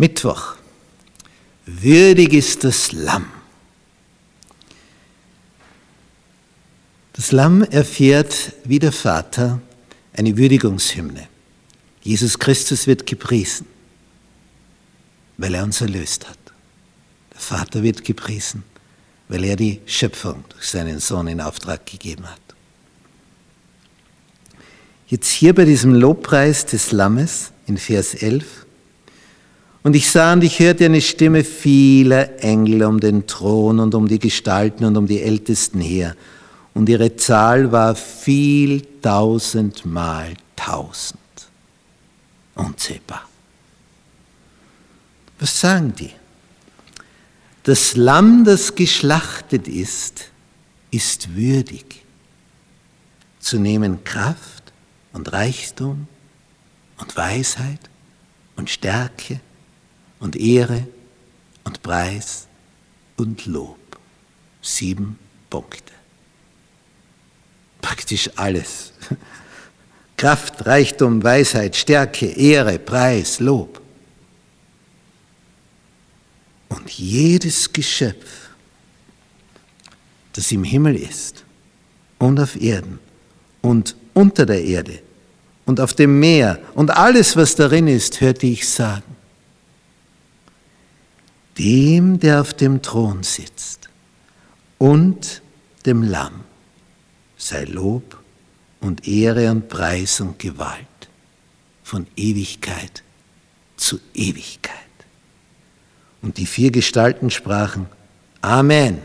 Mittwoch. 0.00 0.54
Würdig 1.66 2.32
ist 2.32 2.64
das 2.64 2.90
Lamm. 2.92 3.26
Das 7.12 7.32
Lamm 7.32 7.62
erfährt 7.64 8.54
wie 8.64 8.78
der 8.78 8.92
Vater 8.92 9.60
eine 10.14 10.38
Würdigungshymne. 10.38 11.28
Jesus 12.00 12.38
Christus 12.38 12.86
wird 12.86 13.04
gepriesen, 13.04 13.66
weil 15.36 15.54
er 15.54 15.64
uns 15.64 15.82
erlöst 15.82 16.26
hat. 16.30 16.38
Der 17.34 17.40
Vater 17.40 17.82
wird 17.82 18.02
gepriesen, 18.02 18.62
weil 19.28 19.44
er 19.44 19.56
die 19.56 19.82
Schöpfung 19.84 20.44
durch 20.48 20.64
seinen 20.64 20.98
Sohn 20.98 21.28
in 21.28 21.42
Auftrag 21.42 21.84
gegeben 21.84 22.24
hat. 22.26 22.40
Jetzt 25.08 25.28
hier 25.28 25.54
bei 25.54 25.66
diesem 25.66 25.92
Lobpreis 25.92 26.64
des 26.64 26.90
Lammes 26.90 27.52
in 27.66 27.76
Vers 27.76 28.14
11. 28.14 28.64
Und 29.82 29.96
ich 29.96 30.10
sah 30.10 30.34
und 30.34 30.44
ich 30.44 30.58
hörte 30.58 30.84
eine 30.84 31.00
Stimme 31.00 31.42
vieler 31.42 32.42
Engel 32.42 32.84
um 32.84 33.00
den 33.00 33.26
Thron 33.26 33.80
und 33.80 33.94
um 33.94 34.08
die 34.08 34.18
Gestalten 34.18 34.84
und 34.84 34.96
um 34.96 35.06
die 35.06 35.22
Ältesten 35.22 35.80
her. 35.80 36.16
Und 36.74 36.88
ihre 36.88 37.16
Zahl 37.16 37.72
war 37.72 37.94
viel 37.94 38.82
tausendmal 39.00 40.34
tausend. 40.54 41.18
Unzählbar. 42.54 43.26
Was 45.38 45.58
sagen 45.58 45.94
die? 45.98 46.10
Das 47.62 47.96
Lamm, 47.96 48.44
das 48.44 48.74
geschlachtet 48.74 49.66
ist, 49.66 50.30
ist 50.90 51.34
würdig 51.34 52.04
zu 53.38 53.58
nehmen 53.58 54.04
Kraft 54.04 54.72
und 55.12 55.32
Reichtum 55.32 56.06
und 56.98 57.16
Weisheit 57.16 57.80
und 58.56 58.68
Stärke 58.68 59.40
und 60.20 60.36
Ehre 60.36 60.86
und 61.64 61.82
Preis 61.82 62.46
und 63.16 63.46
Lob. 63.46 63.76
Sieben 64.62 65.18
Punkte. 65.48 65.92
Praktisch 67.80 68.30
alles. 68.36 68.92
Kraft, 70.16 70.66
Reichtum, 70.66 71.22
Weisheit, 71.22 71.74
Stärke, 71.74 72.26
Ehre, 72.26 72.78
Preis, 72.78 73.40
Lob. 73.40 73.80
Und 76.68 76.90
jedes 76.90 77.72
Geschöpf, 77.72 78.50
das 80.34 80.52
im 80.52 80.62
Himmel 80.62 80.94
ist 80.94 81.44
und 82.18 82.38
auf 82.38 82.60
Erden 82.60 83.00
und 83.62 83.96
unter 84.14 84.46
der 84.46 84.62
Erde 84.62 85.00
und 85.64 85.80
auf 85.80 85.94
dem 85.94 86.20
Meer 86.20 86.58
und 86.74 86.90
alles, 86.90 87.36
was 87.36 87.56
darin 87.56 87.88
ist, 87.88 88.20
hörte 88.20 88.46
ich 88.46 88.68
sagen, 88.68 89.16
dem, 91.60 92.18
der 92.18 92.40
auf 92.40 92.54
dem 92.54 92.80
Thron 92.80 93.22
sitzt 93.22 93.90
und 94.78 95.42
dem 95.84 96.02
Lamm 96.02 96.40
sei 97.36 97.64
Lob 97.64 98.18
und 98.80 99.06
Ehre 99.06 99.50
und 99.50 99.68
Preis 99.68 100.20
und 100.20 100.38
Gewalt 100.38 100.86
von 101.82 102.06
Ewigkeit 102.16 103.02
zu 103.76 104.00
Ewigkeit. 104.14 104.74
Und 106.22 106.38
die 106.38 106.46
vier 106.46 106.70
Gestalten 106.70 107.30
sprachen 107.30 107.86
Amen. 108.40 108.98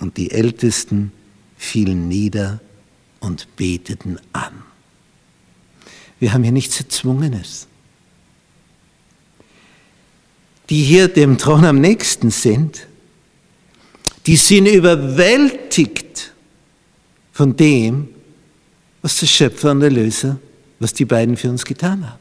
Und 0.00 0.18
die 0.18 0.30
Ältesten 0.30 1.12
fielen 1.56 2.08
nieder 2.08 2.60
und 3.20 3.56
beteten 3.56 4.18
an. 4.32 4.62
Wir 6.20 6.34
haben 6.34 6.42
hier 6.42 6.52
nichts 6.52 6.78
Erzwungenes. 6.78 7.68
Die 10.70 10.82
hier 10.82 11.08
dem 11.08 11.38
Thron 11.38 11.64
am 11.64 11.80
nächsten 11.80 12.30
sind, 12.30 12.86
die 14.26 14.36
sind 14.36 14.66
überwältigt 14.66 16.32
von 17.32 17.56
dem, 17.56 18.08
was 19.00 19.18
der 19.18 19.26
Schöpfer 19.26 19.70
und 19.70 19.80
der 19.80 19.90
Löser, 19.90 20.38
was 20.78 20.92
die 20.92 21.04
beiden 21.04 21.36
für 21.36 21.48
uns 21.48 21.64
getan 21.64 22.06
haben. 22.06 22.18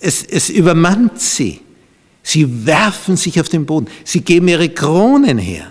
Es, 0.00 0.22
es 0.22 0.48
übermannt 0.48 1.20
sie. 1.20 1.60
Sie 2.22 2.64
werfen 2.66 3.16
sich 3.18 3.38
auf 3.38 3.50
den 3.50 3.66
Boden. 3.66 3.88
Sie 4.04 4.22
geben 4.22 4.48
ihre 4.48 4.70
Kronen 4.70 5.36
her. 5.36 5.70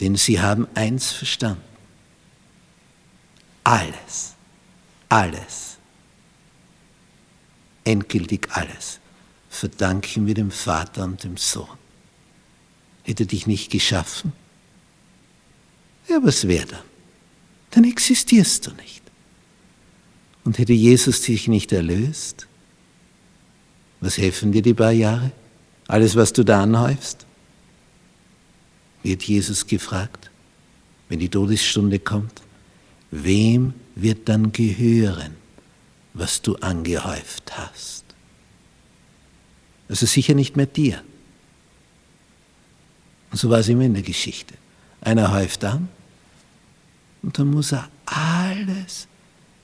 Denn 0.00 0.16
sie 0.16 0.40
haben 0.40 0.68
eins 0.74 1.10
verstanden. 1.10 1.62
Alles, 3.64 4.34
alles, 5.08 5.77
endgültig 7.88 8.48
alles, 8.50 9.00
verdanken 9.48 10.26
wir 10.26 10.34
dem 10.34 10.50
Vater 10.50 11.04
und 11.04 11.24
dem 11.24 11.36
Sohn. 11.36 11.78
Hätte 13.02 13.26
dich 13.26 13.46
nicht 13.46 13.70
geschaffen? 13.70 14.32
Ja, 16.08 16.18
was 16.22 16.46
wäre 16.46 16.66
dann? 16.66 16.82
Dann 17.70 17.84
existierst 17.84 18.66
du 18.66 18.70
nicht. 18.72 19.02
Und 20.44 20.58
hätte 20.58 20.72
Jesus 20.72 21.22
dich 21.22 21.48
nicht 21.48 21.72
erlöst? 21.72 22.46
Was 24.00 24.18
helfen 24.18 24.52
dir 24.52 24.62
die 24.62 24.74
paar 24.74 24.92
Jahre? 24.92 25.32
Alles, 25.86 26.14
was 26.16 26.32
du 26.32 26.44
da 26.44 26.62
anhäufst? 26.62 27.26
wird 29.02 29.22
Jesus 29.22 29.66
gefragt, 29.66 30.30
wenn 31.08 31.18
die 31.18 31.28
Todesstunde 31.28 31.98
kommt, 31.98 32.42
wem 33.10 33.72
wird 33.94 34.28
dann 34.28 34.52
gehören, 34.52 35.36
was 36.18 36.42
du 36.42 36.56
angehäuft 36.56 37.56
hast? 37.56 38.04
Also 39.88 40.06
sicher 40.06 40.34
nicht 40.34 40.56
mehr 40.56 40.66
dir. 40.66 41.02
Und 43.30 43.38
so 43.38 43.50
war 43.50 43.58
es 43.60 43.68
immer 43.68 43.84
in 43.84 43.94
der 43.94 44.02
Geschichte. 44.02 44.54
Einer 45.00 45.32
häuft 45.32 45.64
an 45.64 45.88
und 47.22 47.38
dann 47.38 47.50
muss 47.50 47.72
er 47.72 47.88
alles 48.06 49.06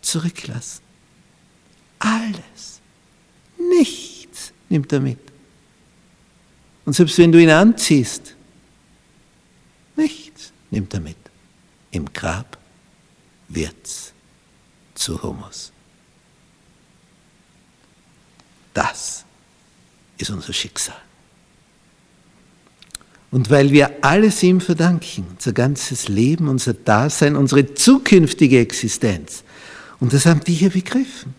zurücklassen. 0.00 0.82
Alles. 1.98 2.80
Nichts 3.58 4.52
nimmt 4.68 4.92
er 4.92 5.00
mit. 5.00 5.18
Und 6.84 6.92
selbst 6.92 7.16
wenn 7.18 7.32
du 7.32 7.42
ihn 7.42 7.50
anziehst, 7.50 8.34
Nichts 9.96 10.52
nimmt 10.70 10.92
er 10.94 11.00
mit. 11.00 11.16
Im 11.90 12.12
Grab 12.12 12.58
wird's 13.48 14.12
zu 14.94 15.22
Humus. 15.22 15.72
Das 18.74 19.24
ist 20.18 20.30
unser 20.30 20.52
Schicksal. 20.52 20.96
Und 23.30 23.50
weil 23.50 23.72
wir 23.72 23.90
alles 24.02 24.42
ihm 24.42 24.60
verdanken, 24.60 25.26
unser 25.32 25.52
ganzes 25.52 26.08
Leben, 26.08 26.48
unser 26.48 26.74
Dasein, 26.74 27.34
unsere 27.34 27.74
zukünftige 27.74 28.60
Existenz, 28.60 29.42
und 30.00 30.12
das 30.12 30.26
haben 30.26 30.40
die 30.40 30.52
hier 30.52 30.70
begriffen. 30.70 31.34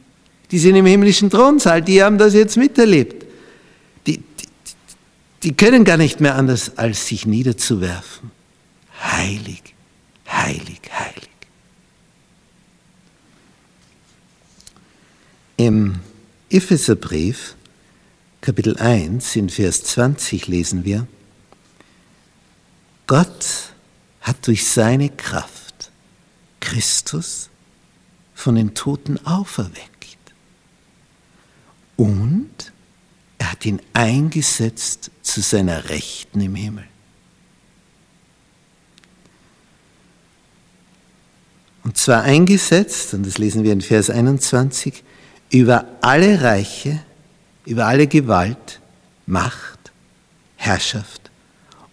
Die 0.49 0.57
sind 0.57 0.75
im 0.75 0.85
himmlischen 0.85 1.29
Thronsaal, 1.29 1.81
die 1.81 2.01
haben 2.01 2.17
das 2.17 2.33
jetzt 2.33 2.57
miterlebt. 2.57 3.25
Die, 4.07 4.17
die, 4.17 4.47
die 5.43 5.53
können 5.53 5.83
gar 5.83 5.97
nicht 5.97 6.19
mehr 6.19 6.35
anders, 6.35 6.77
als 6.77 7.07
sich 7.07 7.25
niederzuwerfen 7.27 8.31
heilig, 9.01 9.61
heilig, 10.27 10.81
heilig. 10.91 11.29
Im 15.57 15.95
Epheserbrief, 16.49 17.55
Kapitel 18.41 18.77
1, 18.77 19.35
in 19.35 19.49
Vers 19.49 19.83
20 19.83 20.47
lesen 20.47 20.85
wir, 20.85 21.07
Gott 23.07 23.73
hat 24.21 24.47
durch 24.47 24.67
seine 24.67 25.09
Kraft 25.09 25.91
Christus 26.59 27.49
von 28.33 28.55
den 28.55 28.73
Toten 28.75 29.23
auferweckt. 29.25 30.17
Und 31.97 32.73
er 33.37 33.51
hat 33.51 33.65
ihn 33.65 33.81
eingesetzt 33.93 35.11
zu 35.21 35.41
seiner 35.41 35.89
Rechten 35.89 36.41
im 36.41 36.55
Himmel. 36.55 36.85
Und 41.83 41.97
zwar 41.97 42.23
eingesetzt, 42.23 43.13
und 43.13 43.25
das 43.25 43.37
lesen 43.37 43.63
wir 43.63 43.71
in 43.71 43.81
Vers 43.81 44.09
21, 44.09 45.03
über 45.49 45.85
alle 46.01 46.41
Reiche, 46.41 47.01
über 47.65 47.85
alle 47.85 48.07
Gewalt, 48.07 48.79
Macht, 49.25 49.91
Herrschaft 50.57 51.31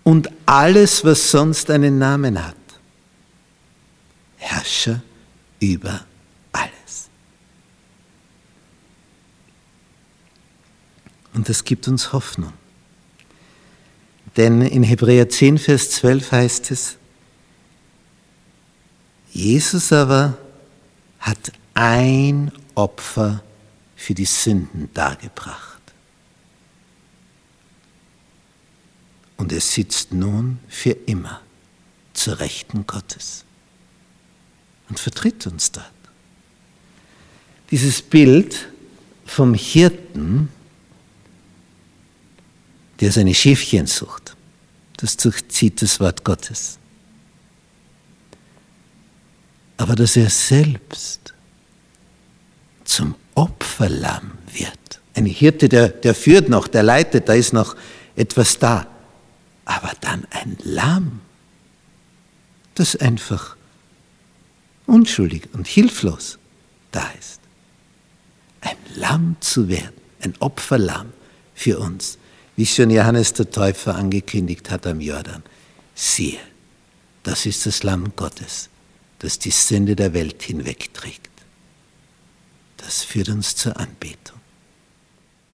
und 0.02 0.30
alles, 0.46 1.04
was 1.04 1.30
sonst 1.30 1.70
einen 1.70 1.98
Namen 1.98 2.44
hat. 2.44 2.56
Herrscher 4.36 5.00
über 5.60 6.04
alles. 6.52 7.08
Und 11.32 11.48
das 11.48 11.64
gibt 11.64 11.88
uns 11.88 12.12
Hoffnung. 12.12 12.52
Denn 14.36 14.62
in 14.62 14.82
Hebräer 14.82 15.28
10, 15.28 15.58
Vers 15.58 15.90
12 15.90 16.32
heißt 16.32 16.70
es, 16.70 16.96
Jesus 19.30 19.92
aber 19.92 20.36
hat 21.20 21.52
ein 21.74 22.50
Opfer 22.74 23.42
für 23.96 24.14
die 24.14 24.24
Sünden 24.24 24.92
dargebracht. 24.94 25.80
Und 29.36 29.52
er 29.52 29.60
sitzt 29.60 30.12
nun 30.12 30.58
für 30.68 30.92
immer 31.06 31.40
zur 32.12 32.38
Rechten 32.38 32.86
Gottes 32.86 33.44
und 34.88 35.00
vertritt 35.00 35.46
uns 35.46 35.72
dort. 35.72 35.86
Dieses 37.70 38.02
Bild 38.02 38.68
vom 39.24 39.54
Hirten, 39.54 40.48
der 43.00 43.10
seine 43.10 43.34
Schäfchen 43.34 43.86
sucht, 43.86 44.36
das 44.98 45.16
durchzieht 45.16 45.82
das 45.82 45.98
Wort 45.98 46.22
Gottes. 46.24 46.78
Aber 49.76 49.96
dass 49.96 50.16
er 50.16 50.30
selbst 50.30 51.34
zum 52.92 53.14
Opferlamm 53.34 54.32
wird. 54.52 55.00
Ein 55.14 55.24
Hirte, 55.24 55.68
der, 55.68 55.88
der 55.88 56.14
führt 56.14 56.50
noch, 56.50 56.68
der 56.68 56.82
leitet, 56.82 57.28
da 57.28 57.32
ist 57.32 57.54
noch 57.54 57.74
etwas 58.16 58.58
da. 58.58 58.86
Aber 59.64 59.92
dann 60.00 60.26
ein 60.30 60.58
Lamm, 60.62 61.20
das 62.74 62.96
einfach 62.96 63.56
unschuldig 64.86 65.48
und 65.54 65.66
hilflos 65.66 66.38
da 66.90 67.10
ist. 67.18 67.40
Ein 68.60 68.76
Lamm 68.94 69.36
zu 69.40 69.68
werden, 69.68 69.96
ein 70.20 70.34
Opferlamm 70.40 71.12
für 71.54 71.78
uns, 71.78 72.18
wie 72.56 72.66
schon 72.66 72.90
Johannes 72.90 73.32
der 73.32 73.50
Täufer 73.50 73.94
angekündigt 73.94 74.70
hat 74.70 74.86
am 74.86 75.00
Jordan. 75.00 75.42
Siehe, 75.94 76.40
das 77.22 77.46
ist 77.46 77.64
das 77.64 77.82
Lamm 77.84 78.12
Gottes, 78.16 78.68
das 79.20 79.38
die 79.38 79.50
Sünde 79.50 79.96
der 79.96 80.12
Welt 80.12 80.42
hinwegträgt. 80.42 81.31
Das 82.84 83.04
führt 83.04 83.28
uns 83.28 83.56
zur 83.56 83.76
Anbetung. 83.78 84.41